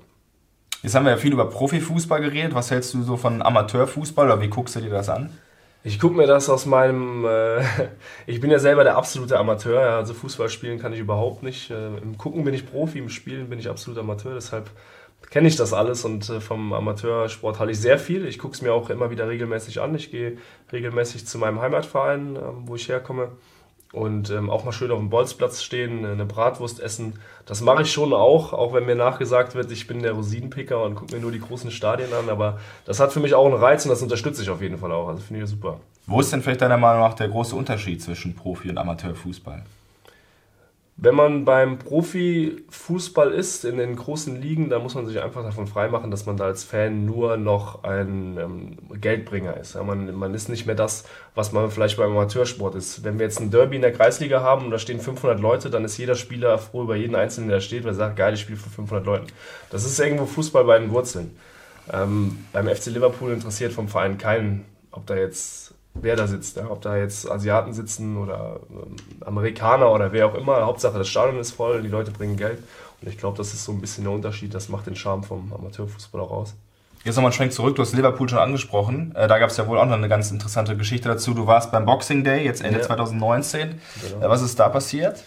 Jetzt 0.83 0.95
haben 0.95 1.05
wir 1.05 1.11
ja 1.11 1.17
viel 1.17 1.33
über 1.33 1.49
Profifußball 1.49 2.21
geredet. 2.21 2.55
Was 2.55 2.71
hältst 2.71 2.95
du 2.95 3.03
so 3.03 3.17
von 3.17 3.43
Amateurfußball 3.43 4.27
oder 4.27 4.41
wie 4.41 4.49
guckst 4.49 4.77
du 4.77 4.81
dir 4.81 4.91
das 4.91 5.09
an? 5.09 5.31
Ich 5.83 5.99
gucke 5.99 6.17
mir 6.17 6.27
das 6.27 6.49
aus 6.49 6.67
meinem. 6.67 7.25
Äh, 7.25 7.63
ich 8.27 8.41
bin 8.41 8.51
ja 8.51 8.59
selber 8.59 8.85
der 8.85 8.97
absolute 8.97 9.39
Amateur. 9.39 9.81
Ja, 9.81 9.97
also 9.97 10.15
Fußball 10.15 10.49
spielen 10.49 10.79
kann 10.79 10.93
ich 10.93 11.01
überhaupt 11.01 11.43
nicht. 11.43 11.71
Äh, 11.71 11.97
Im 11.99 12.17
Gucken 12.19 12.45
bin 12.45 12.55
ich 12.55 12.71
Profi, 12.71 12.99
im 12.99 13.09
Spielen 13.09 13.49
bin 13.49 13.59
ich 13.59 13.69
absolut 13.69 13.99
Amateur. 13.99 14.35
Deshalb 14.35 14.71
kenne 15.31 15.49
ich 15.49 15.57
das 15.57 15.73
alles 15.73 16.05
und 16.05 16.29
äh, 16.31 16.41
vom 16.41 16.73
Amateursport 16.73 17.59
halte 17.59 17.73
ich 17.73 17.81
sehr 17.81 17.99
viel. 17.99 18.27
Ich 18.27 18.39
gucke 18.39 18.55
es 18.55 18.63
mir 18.63 18.73
auch 18.73 18.91
immer 18.91 19.11
wieder 19.11 19.29
regelmäßig 19.29 19.81
an. 19.81 19.95
Ich 19.95 20.11
gehe 20.11 20.39
regelmäßig 20.73 21.27
zu 21.27 21.39
meinem 21.39 21.61
Heimatverein, 21.61 22.37
äh, 22.37 22.41
wo 22.67 22.77
ich 22.77 22.89
herkomme 22.89 23.33
und 23.93 24.31
ähm, 24.31 24.51
auch 24.51 24.65
mal 24.65 24.73
schön 24.73 24.91
auf 24.91 24.99
dem 24.99 25.11
Bolzplatz 25.11 25.63
stehen, 25.63 26.05
eine 26.05 26.27
Bratwurst 26.27 26.81
essen. 26.81 27.15
Das 27.47 27.63
mache 27.63 27.83
ich 27.83 27.93
schon 27.93 28.13
auch, 28.13 28.53
auch 28.53 28.75
wenn 28.75 28.85
mir 28.85 28.95
nachgesagt 28.95 29.55
wird, 29.55 29.71
ich 29.73 29.87
bin 29.87 30.03
der 30.03 30.13
Rosinenpicker 30.13 30.83
und 30.83 30.95
gucke 30.95 31.15
mir 31.15 31.21
nur 31.21 31.33
die 31.33 31.41
großen 31.41 31.71
Stadien 31.71 32.13
an. 32.13 32.29
Aber 32.29 32.59
das 32.85 33.01
hat 33.01 33.13
für 33.13 33.21
mich 33.21 33.35
auch 33.35 33.47
einen 33.47 33.55
Reiz 33.55 33.85
und 33.85 33.91
das 33.91 34.03
unterstütze 34.03 34.43
ich 34.43 34.51
auf 34.51 34.61
jeden 34.61 34.79
Fall 34.79 34.93
auch. 34.93 35.09
Also 35.09 35.23
finde 35.23 35.43
ich 35.43 35.51
super. 35.51 35.81
Wo 36.07 36.21
ist 36.21 36.33
denn 36.33 36.43
vielleicht 36.43 36.61
deiner 36.61 36.79
Meinung 36.79 37.03
nach 37.03 37.15
der 37.15 37.29
große 37.29 37.57
Unterschied 37.57 38.03
zwischen 38.03 38.35
Profi- 38.35 38.71
und 38.71 38.79
Amateurfußball? 38.79 39.63
Wenn 41.01 41.15
man 41.15 41.45
beim 41.45 41.79
Profifußball 41.79 43.31
ist, 43.31 43.65
in 43.65 43.77
den 43.77 43.95
großen 43.95 44.41
Ligen, 44.43 44.69
da 44.69 44.81
muss 44.81 44.97
man 44.97 45.07
sich 45.07 45.23
einfach 45.23 45.45
davon 45.45 45.69
freimachen, 45.69 46.11
dass 46.11 46.27
man 46.27 46.37
da 46.37 46.47
als 46.47 46.65
Fan 46.65 47.05
nur 47.05 47.37
noch 47.37 47.85
ein 47.85 48.37
ähm, 48.37 49.01
Geldbringer 49.01 49.57
ist. 49.59 49.77
Ja, 49.77 49.85
man, 49.85 50.13
man 50.13 50.35
ist 50.35 50.49
nicht 50.49 50.67
mehr 50.67 50.75
das, 50.75 51.05
was 51.37 51.53
man 51.53 51.71
vielleicht 51.71 51.99
beim 51.99 52.11
Amateursport 52.11 52.75
ist. 52.75 53.05
Wenn 53.05 53.21
wir 53.21 53.27
jetzt 53.27 53.41
ein 53.41 53.53
Derby 53.53 53.77
in 53.77 53.83
der 53.83 53.93
Kreisliga 53.93 54.41
haben 54.41 54.65
und 54.65 54.73
da 54.73 54.81
stehen 54.81 54.99
500 54.99 55.39
Leute, 55.39 55.71
dann 55.71 55.85
ist 55.85 55.97
jeder 55.99 56.17
Spieler 56.17 56.59
froh 56.59 56.83
über 56.83 56.97
jeden 56.97 57.15
Einzelnen, 57.15 57.49
der 57.49 57.59
da 57.59 57.61
steht, 57.61 57.85
weil 57.85 57.93
er 57.93 57.95
sagt, 57.95 58.17
geil, 58.17 58.35
ich 58.35 58.41
spiele 58.41 58.59
für 58.59 58.69
500 58.69 59.07
Leuten. 59.07 59.27
Das 59.71 59.85
ist 59.85 60.01
irgendwo 60.01 60.27
Fußball 60.27 60.65
bei 60.65 60.81
den 60.81 60.91
Wurzeln. 60.91 61.31
Ähm, 61.93 62.45
beim 62.53 62.67
FC 62.67 62.87
Liverpool 62.87 63.31
interessiert 63.31 63.73
vom 63.73 63.87
Verein 63.87 64.19
keinen, 64.19 64.65
ob 64.91 65.07
da 65.07 65.15
jetzt 65.15 65.75
wer 66.01 66.17
da 66.17 66.27
sitzt. 66.27 66.57
Ja? 66.57 66.71
Ob 66.71 66.83
da 66.83 66.97
jetzt 66.97 67.31
Asiaten 67.31 67.73
sitzen 67.73 68.17
oder 68.17 68.61
ähm, 68.71 68.97
Amerikaner 69.25 69.93
oder 69.93 70.13
wer 70.13 70.27
auch 70.27 70.35
immer. 70.35 70.65
Hauptsache 70.65 70.99
das 70.99 71.09
Stadion 71.09 71.39
ist 71.39 71.53
voll, 71.53 71.83
die 71.83 71.89
Leute 71.89 72.11
bringen 72.11 72.37
Geld. 72.37 72.63
Und 73.01 73.09
ich 73.09 73.19
glaube, 73.19 73.37
das 73.37 73.55
ist 73.55 73.65
so 73.65 73.73
ein 73.73 73.81
bisschen 73.81 74.05
der 74.05 74.13
Unterschied. 74.13 74.55
Das 74.55 74.69
macht 74.69 74.87
den 74.87 74.97
Charme 74.97 75.23
vom 75.23 75.53
Amateurfußball 75.53 76.21
auch 76.21 76.31
aus. 76.31 76.55
Jetzt 77.05 77.17
nochmal 77.17 77.31
ein 77.31 77.35
Schwenk 77.35 77.53
zurück. 77.53 77.77
Du 77.77 77.83
hast 77.83 77.95
Liverpool 77.95 78.29
schon 78.29 78.39
angesprochen. 78.39 79.15
Äh, 79.15 79.29
da 79.29 79.39
gab 79.39 79.51
es 79.51 79.57
ja 79.57 79.67
wohl 79.67 79.79
auch 79.79 79.87
noch 79.87 79.95
eine 79.95 80.09
ganz 80.09 80.31
interessante 80.31 80.77
Geschichte 80.77 81.09
dazu. 81.09 81.33
Du 81.33 81.47
warst 81.47 81.71
beim 81.71 81.85
Boxing 81.85 82.25
Day, 82.25 82.45
jetzt 82.45 82.63
Ende 82.63 82.81
ja. 82.81 82.87
2019. 82.87 83.81
Genau. 84.11 84.27
Äh, 84.27 84.29
was 84.29 84.43
ist 84.43 84.59
da 84.59 84.69
passiert? 84.69 85.23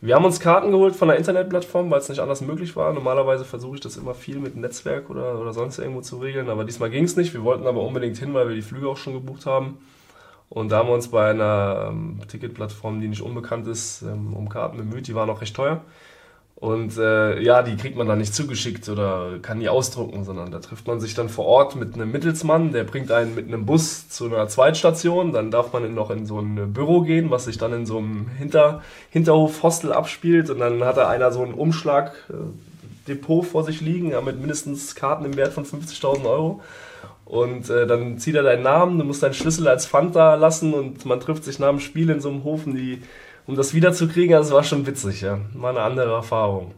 Wir 0.00 0.16
haben 0.16 0.24
uns 0.24 0.40
Karten 0.40 0.70
geholt 0.70 0.96
von 0.96 1.08
der 1.08 1.16
Internetplattform, 1.16 1.90
weil 1.90 2.00
es 2.00 2.08
nicht 2.08 2.18
anders 2.18 2.40
möglich 2.42 2.76
war. 2.76 2.92
Normalerweise 2.92 3.44
versuche 3.44 3.76
ich 3.76 3.80
das 3.80 3.96
immer 3.96 4.14
viel 4.14 4.38
mit 4.38 4.56
Netzwerk 4.56 5.08
oder, 5.08 5.40
oder 5.40 5.52
sonst 5.52 5.78
irgendwo 5.78 6.02
zu 6.02 6.18
regeln, 6.18 6.50
aber 6.50 6.64
diesmal 6.64 6.90
ging 6.90 7.04
es 7.04 7.16
nicht. 7.16 7.32
Wir 7.32 7.42
wollten 7.42 7.66
aber 7.66 7.80
unbedingt 7.82 8.18
hin, 8.18 8.34
weil 8.34 8.48
wir 8.48 8.54
die 8.54 8.62
Flüge 8.62 8.88
auch 8.88 8.98
schon 8.98 9.14
gebucht 9.14 9.46
haben. 9.46 9.78
Und 10.54 10.70
da 10.70 10.78
haben 10.78 10.88
wir 10.88 10.94
uns 10.94 11.08
bei 11.08 11.30
einer 11.30 11.88
ähm, 11.88 12.20
Ticketplattform, 12.28 13.00
die 13.00 13.08
nicht 13.08 13.22
unbekannt 13.22 13.66
ist, 13.66 14.02
ähm, 14.02 14.34
um 14.34 14.48
Karten 14.48 14.76
bemüht. 14.76 15.08
Die 15.08 15.14
waren 15.16 15.28
auch 15.28 15.40
recht 15.40 15.56
teuer. 15.56 15.80
Und 16.54 16.96
äh, 16.96 17.40
ja, 17.42 17.62
die 17.62 17.76
kriegt 17.76 17.96
man 17.96 18.06
dann 18.06 18.18
nicht 18.18 18.32
zugeschickt 18.32 18.88
oder 18.88 19.40
kann 19.42 19.58
die 19.58 19.68
ausdrucken, 19.68 20.22
sondern 20.22 20.52
da 20.52 20.60
trifft 20.60 20.86
man 20.86 21.00
sich 21.00 21.14
dann 21.14 21.28
vor 21.28 21.46
Ort 21.46 21.74
mit 21.74 21.94
einem 21.94 22.12
Mittelsmann, 22.12 22.70
der 22.70 22.84
bringt 22.84 23.10
einen 23.10 23.34
mit 23.34 23.48
einem 23.48 23.66
Bus 23.66 24.08
zu 24.08 24.26
einer 24.26 24.46
Zweitstation. 24.46 25.32
Dann 25.32 25.50
darf 25.50 25.72
man 25.72 25.92
noch 25.92 26.10
in 26.10 26.24
so 26.24 26.38
ein 26.38 26.72
Büro 26.72 27.00
gehen, 27.00 27.32
was 27.32 27.46
sich 27.46 27.58
dann 27.58 27.72
in 27.72 27.84
so 27.84 27.98
einem 27.98 28.28
Hinter 28.38 28.80
Hinterhof-Hostel 29.10 29.92
abspielt. 29.92 30.50
Und 30.50 30.60
dann 30.60 30.84
hat 30.84 30.98
da 30.98 31.08
einer 31.08 31.32
so 31.32 31.42
einen 31.42 31.54
Umschlag-Depot 31.54 33.44
äh, 33.44 33.48
vor 33.48 33.64
sich 33.64 33.80
liegen, 33.80 34.12
ja, 34.12 34.20
mit 34.20 34.38
mindestens 34.38 34.94
Karten 34.94 35.24
im 35.24 35.36
Wert 35.36 35.52
von 35.52 35.64
50.000 35.64 36.24
Euro. 36.24 36.62
Und 37.24 37.70
äh, 37.70 37.86
dann 37.86 38.18
zieht 38.18 38.34
er 38.34 38.42
deinen 38.42 38.62
Namen, 38.62 38.98
du 38.98 39.04
musst 39.04 39.22
deinen 39.22 39.34
Schlüssel 39.34 39.66
als 39.66 39.86
Pfand 39.86 40.14
da 40.14 40.34
lassen 40.34 40.74
und 40.74 41.04
man 41.06 41.20
trifft 41.20 41.44
sich 41.44 41.58
nach 41.58 41.70
dem 41.70 41.80
Spiel 41.80 42.10
in 42.10 42.20
so 42.20 42.28
einem 42.28 42.44
Hof, 42.44 42.66
um, 42.66 42.74
die, 42.74 43.02
um 43.46 43.56
das 43.56 43.72
wiederzukriegen. 43.72 44.32
Das 44.32 44.52
war 44.52 44.62
schon 44.62 44.86
witzig, 44.86 45.22
ja. 45.22 45.38
War 45.54 45.70
eine 45.70 45.80
andere 45.80 46.12
Erfahrung. 46.12 46.74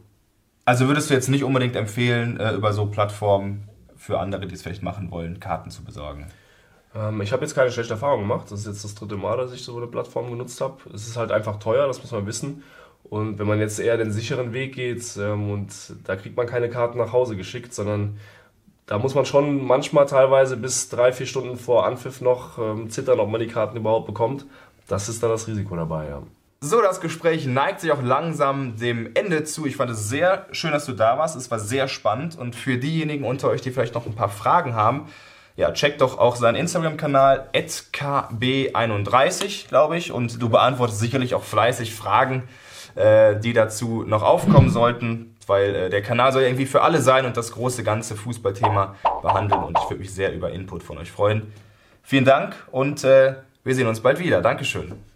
Also 0.63 0.87
würdest 0.87 1.09
du 1.09 1.13
jetzt 1.13 1.29
nicht 1.29 1.43
unbedingt 1.43 1.75
empfehlen, 1.75 2.39
äh, 2.39 2.53
über 2.53 2.73
so 2.73 2.85
Plattformen 2.85 3.67
für 3.95 4.19
andere, 4.19 4.47
die 4.47 4.55
es 4.55 4.61
vielleicht 4.61 4.83
machen 4.83 5.11
wollen, 5.11 5.39
Karten 5.39 5.69
zu 5.69 5.83
besorgen? 5.83 6.27
Ähm, 6.95 7.21
ich 7.21 7.33
habe 7.33 7.43
jetzt 7.43 7.55
keine 7.55 7.71
schlechte 7.71 7.93
Erfahrung 7.93 8.21
gemacht. 8.21 8.51
Das 8.51 8.61
ist 8.61 8.67
jetzt 8.67 8.83
das 8.83 8.95
dritte 8.95 9.17
Mal, 9.17 9.37
dass 9.37 9.53
ich 9.53 9.63
so 9.63 9.75
eine 9.77 9.87
Plattform 9.87 10.29
genutzt 10.29 10.61
habe. 10.61 10.77
Es 10.93 11.07
ist 11.07 11.17
halt 11.17 11.31
einfach 11.31 11.57
teuer, 11.57 11.87
das 11.87 12.01
muss 12.01 12.11
man 12.11 12.25
wissen. 12.25 12.63
Und 13.03 13.39
wenn 13.39 13.47
man 13.47 13.59
jetzt 13.59 13.79
eher 13.79 13.97
den 13.97 14.11
sicheren 14.11 14.53
Weg 14.53 14.75
geht 14.75 15.03
ähm, 15.17 15.51
und 15.51 15.73
da 16.03 16.15
kriegt 16.15 16.35
man 16.35 16.47
keine 16.47 16.69
Karten 16.69 16.97
nach 16.97 17.13
Hause 17.13 17.35
geschickt, 17.35 17.73
sondern 17.73 18.17
da 18.87 18.97
muss 18.97 19.13
man 19.13 19.25
schon 19.25 19.63
manchmal 19.65 20.05
teilweise 20.05 20.57
bis 20.57 20.89
drei, 20.89 21.11
vier 21.11 21.25
Stunden 21.25 21.57
vor 21.57 21.85
Anpfiff 21.85 22.21
noch 22.21 22.57
ähm, 22.57 22.89
zittern, 22.89 23.19
ob 23.19 23.29
man 23.29 23.41
die 23.41 23.47
Karten 23.47 23.75
überhaupt 23.77 24.07
bekommt. 24.07 24.45
Das 24.87 25.09
ist 25.09 25.21
dann 25.21 25.29
das 25.29 25.47
Risiko 25.47 25.75
dabei, 25.75 26.07
ja. 26.07 26.23
So, 26.61 26.81
das 26.81 27.01
Gespräch 27.01 27.45
neigt 27.45 27.81
sich 27.81 27.91
auch 27.91 28.01
langsam 28.01 28.77
dem 28.77 29.11
Ende 29.13 29.43
zu. 29.43 29.67
Ich 29.67 29.75
fand 29.75 29.91
es 29.91 30.09
sehr 30.09 30.47
schön, 30.53 30.71
dass 30.71 30.85
du 30.85 30.93
da 30.93 31.19
warst. 31.19 31.35
Es 31.35 31.51
war 31.51 31.59
sehr 31.59 31.87
spannend. 31.87 32.35
Und 32.37 32.55
für 32.55 32.77
diejenigen 32.77 33.25
unter 33.25 33.49
euch, 33.49 33.61
die 33.61 33.69
vielleicht 33.71 33.93
noch 33.93 34.07
ein 34.07 34.15
paar 34.15 34.29
Fragen 34.29 34.73
haben, 34.73 35.07
ja, 35.55 35.71
check 35.71 35.99
doch 35.99 36.17
auch 36.17 36.35
seinen 36.35 36.55
Instagram-Kanal 36.55 37.49
kb31, 37.53 39.67
glaube 39.67 39.97
ich. 39.97 40.11
Und 40.11 40.41
du 40.41 40.49
beantwortest 40.49 40.99
sicherlich 40.99 41.35
auch 41.35 41.43
fleißig 41.43 41.93
Fragen, 41.93 42.47
äh, 42.95 43.39
die 43.39 43.53
dazu 43.53 44.03
noch 44.07 44.23
aufkommen 44.23 44.71
sollten 44.71 45.36
weil 45.47 45.75
äh, 45.75 45.89
der 45.89 46.01
Kanal 46.01 46.31
soll 46.31 46.43
irgendwie 46.43 46.65
für 46.65 46.81
alle 46.81 47.01
sein 47.01 47.25
und 47.25 47.37
das 47.37 47.51
große 47.51 47.83
ganze 47.83 48.15
Fußballthema 48.15 48.95
behandeln 49.21 49.63
und 49.63 49.77
ich 49.77 49.89
würde 49.89 49.99
mich 49.99 50.13
sehr 50.13 50.33
über 50.33 50.51
Input 50.51 50.83
von 50.83 50.97
euch 50.97 51.11
freuen. 51.11 51.51
Vielen 52.03 52.25
Dank 52.25 52.55
und 52.71 53.03
äh, 53.03 53.35
wir 53.63 53.75
sehen 53.75 53.87
uns 53.87 54.01
bald 54.01 54.19
wieder. 54.19 54.41
Dankeschön. 54.41 55.06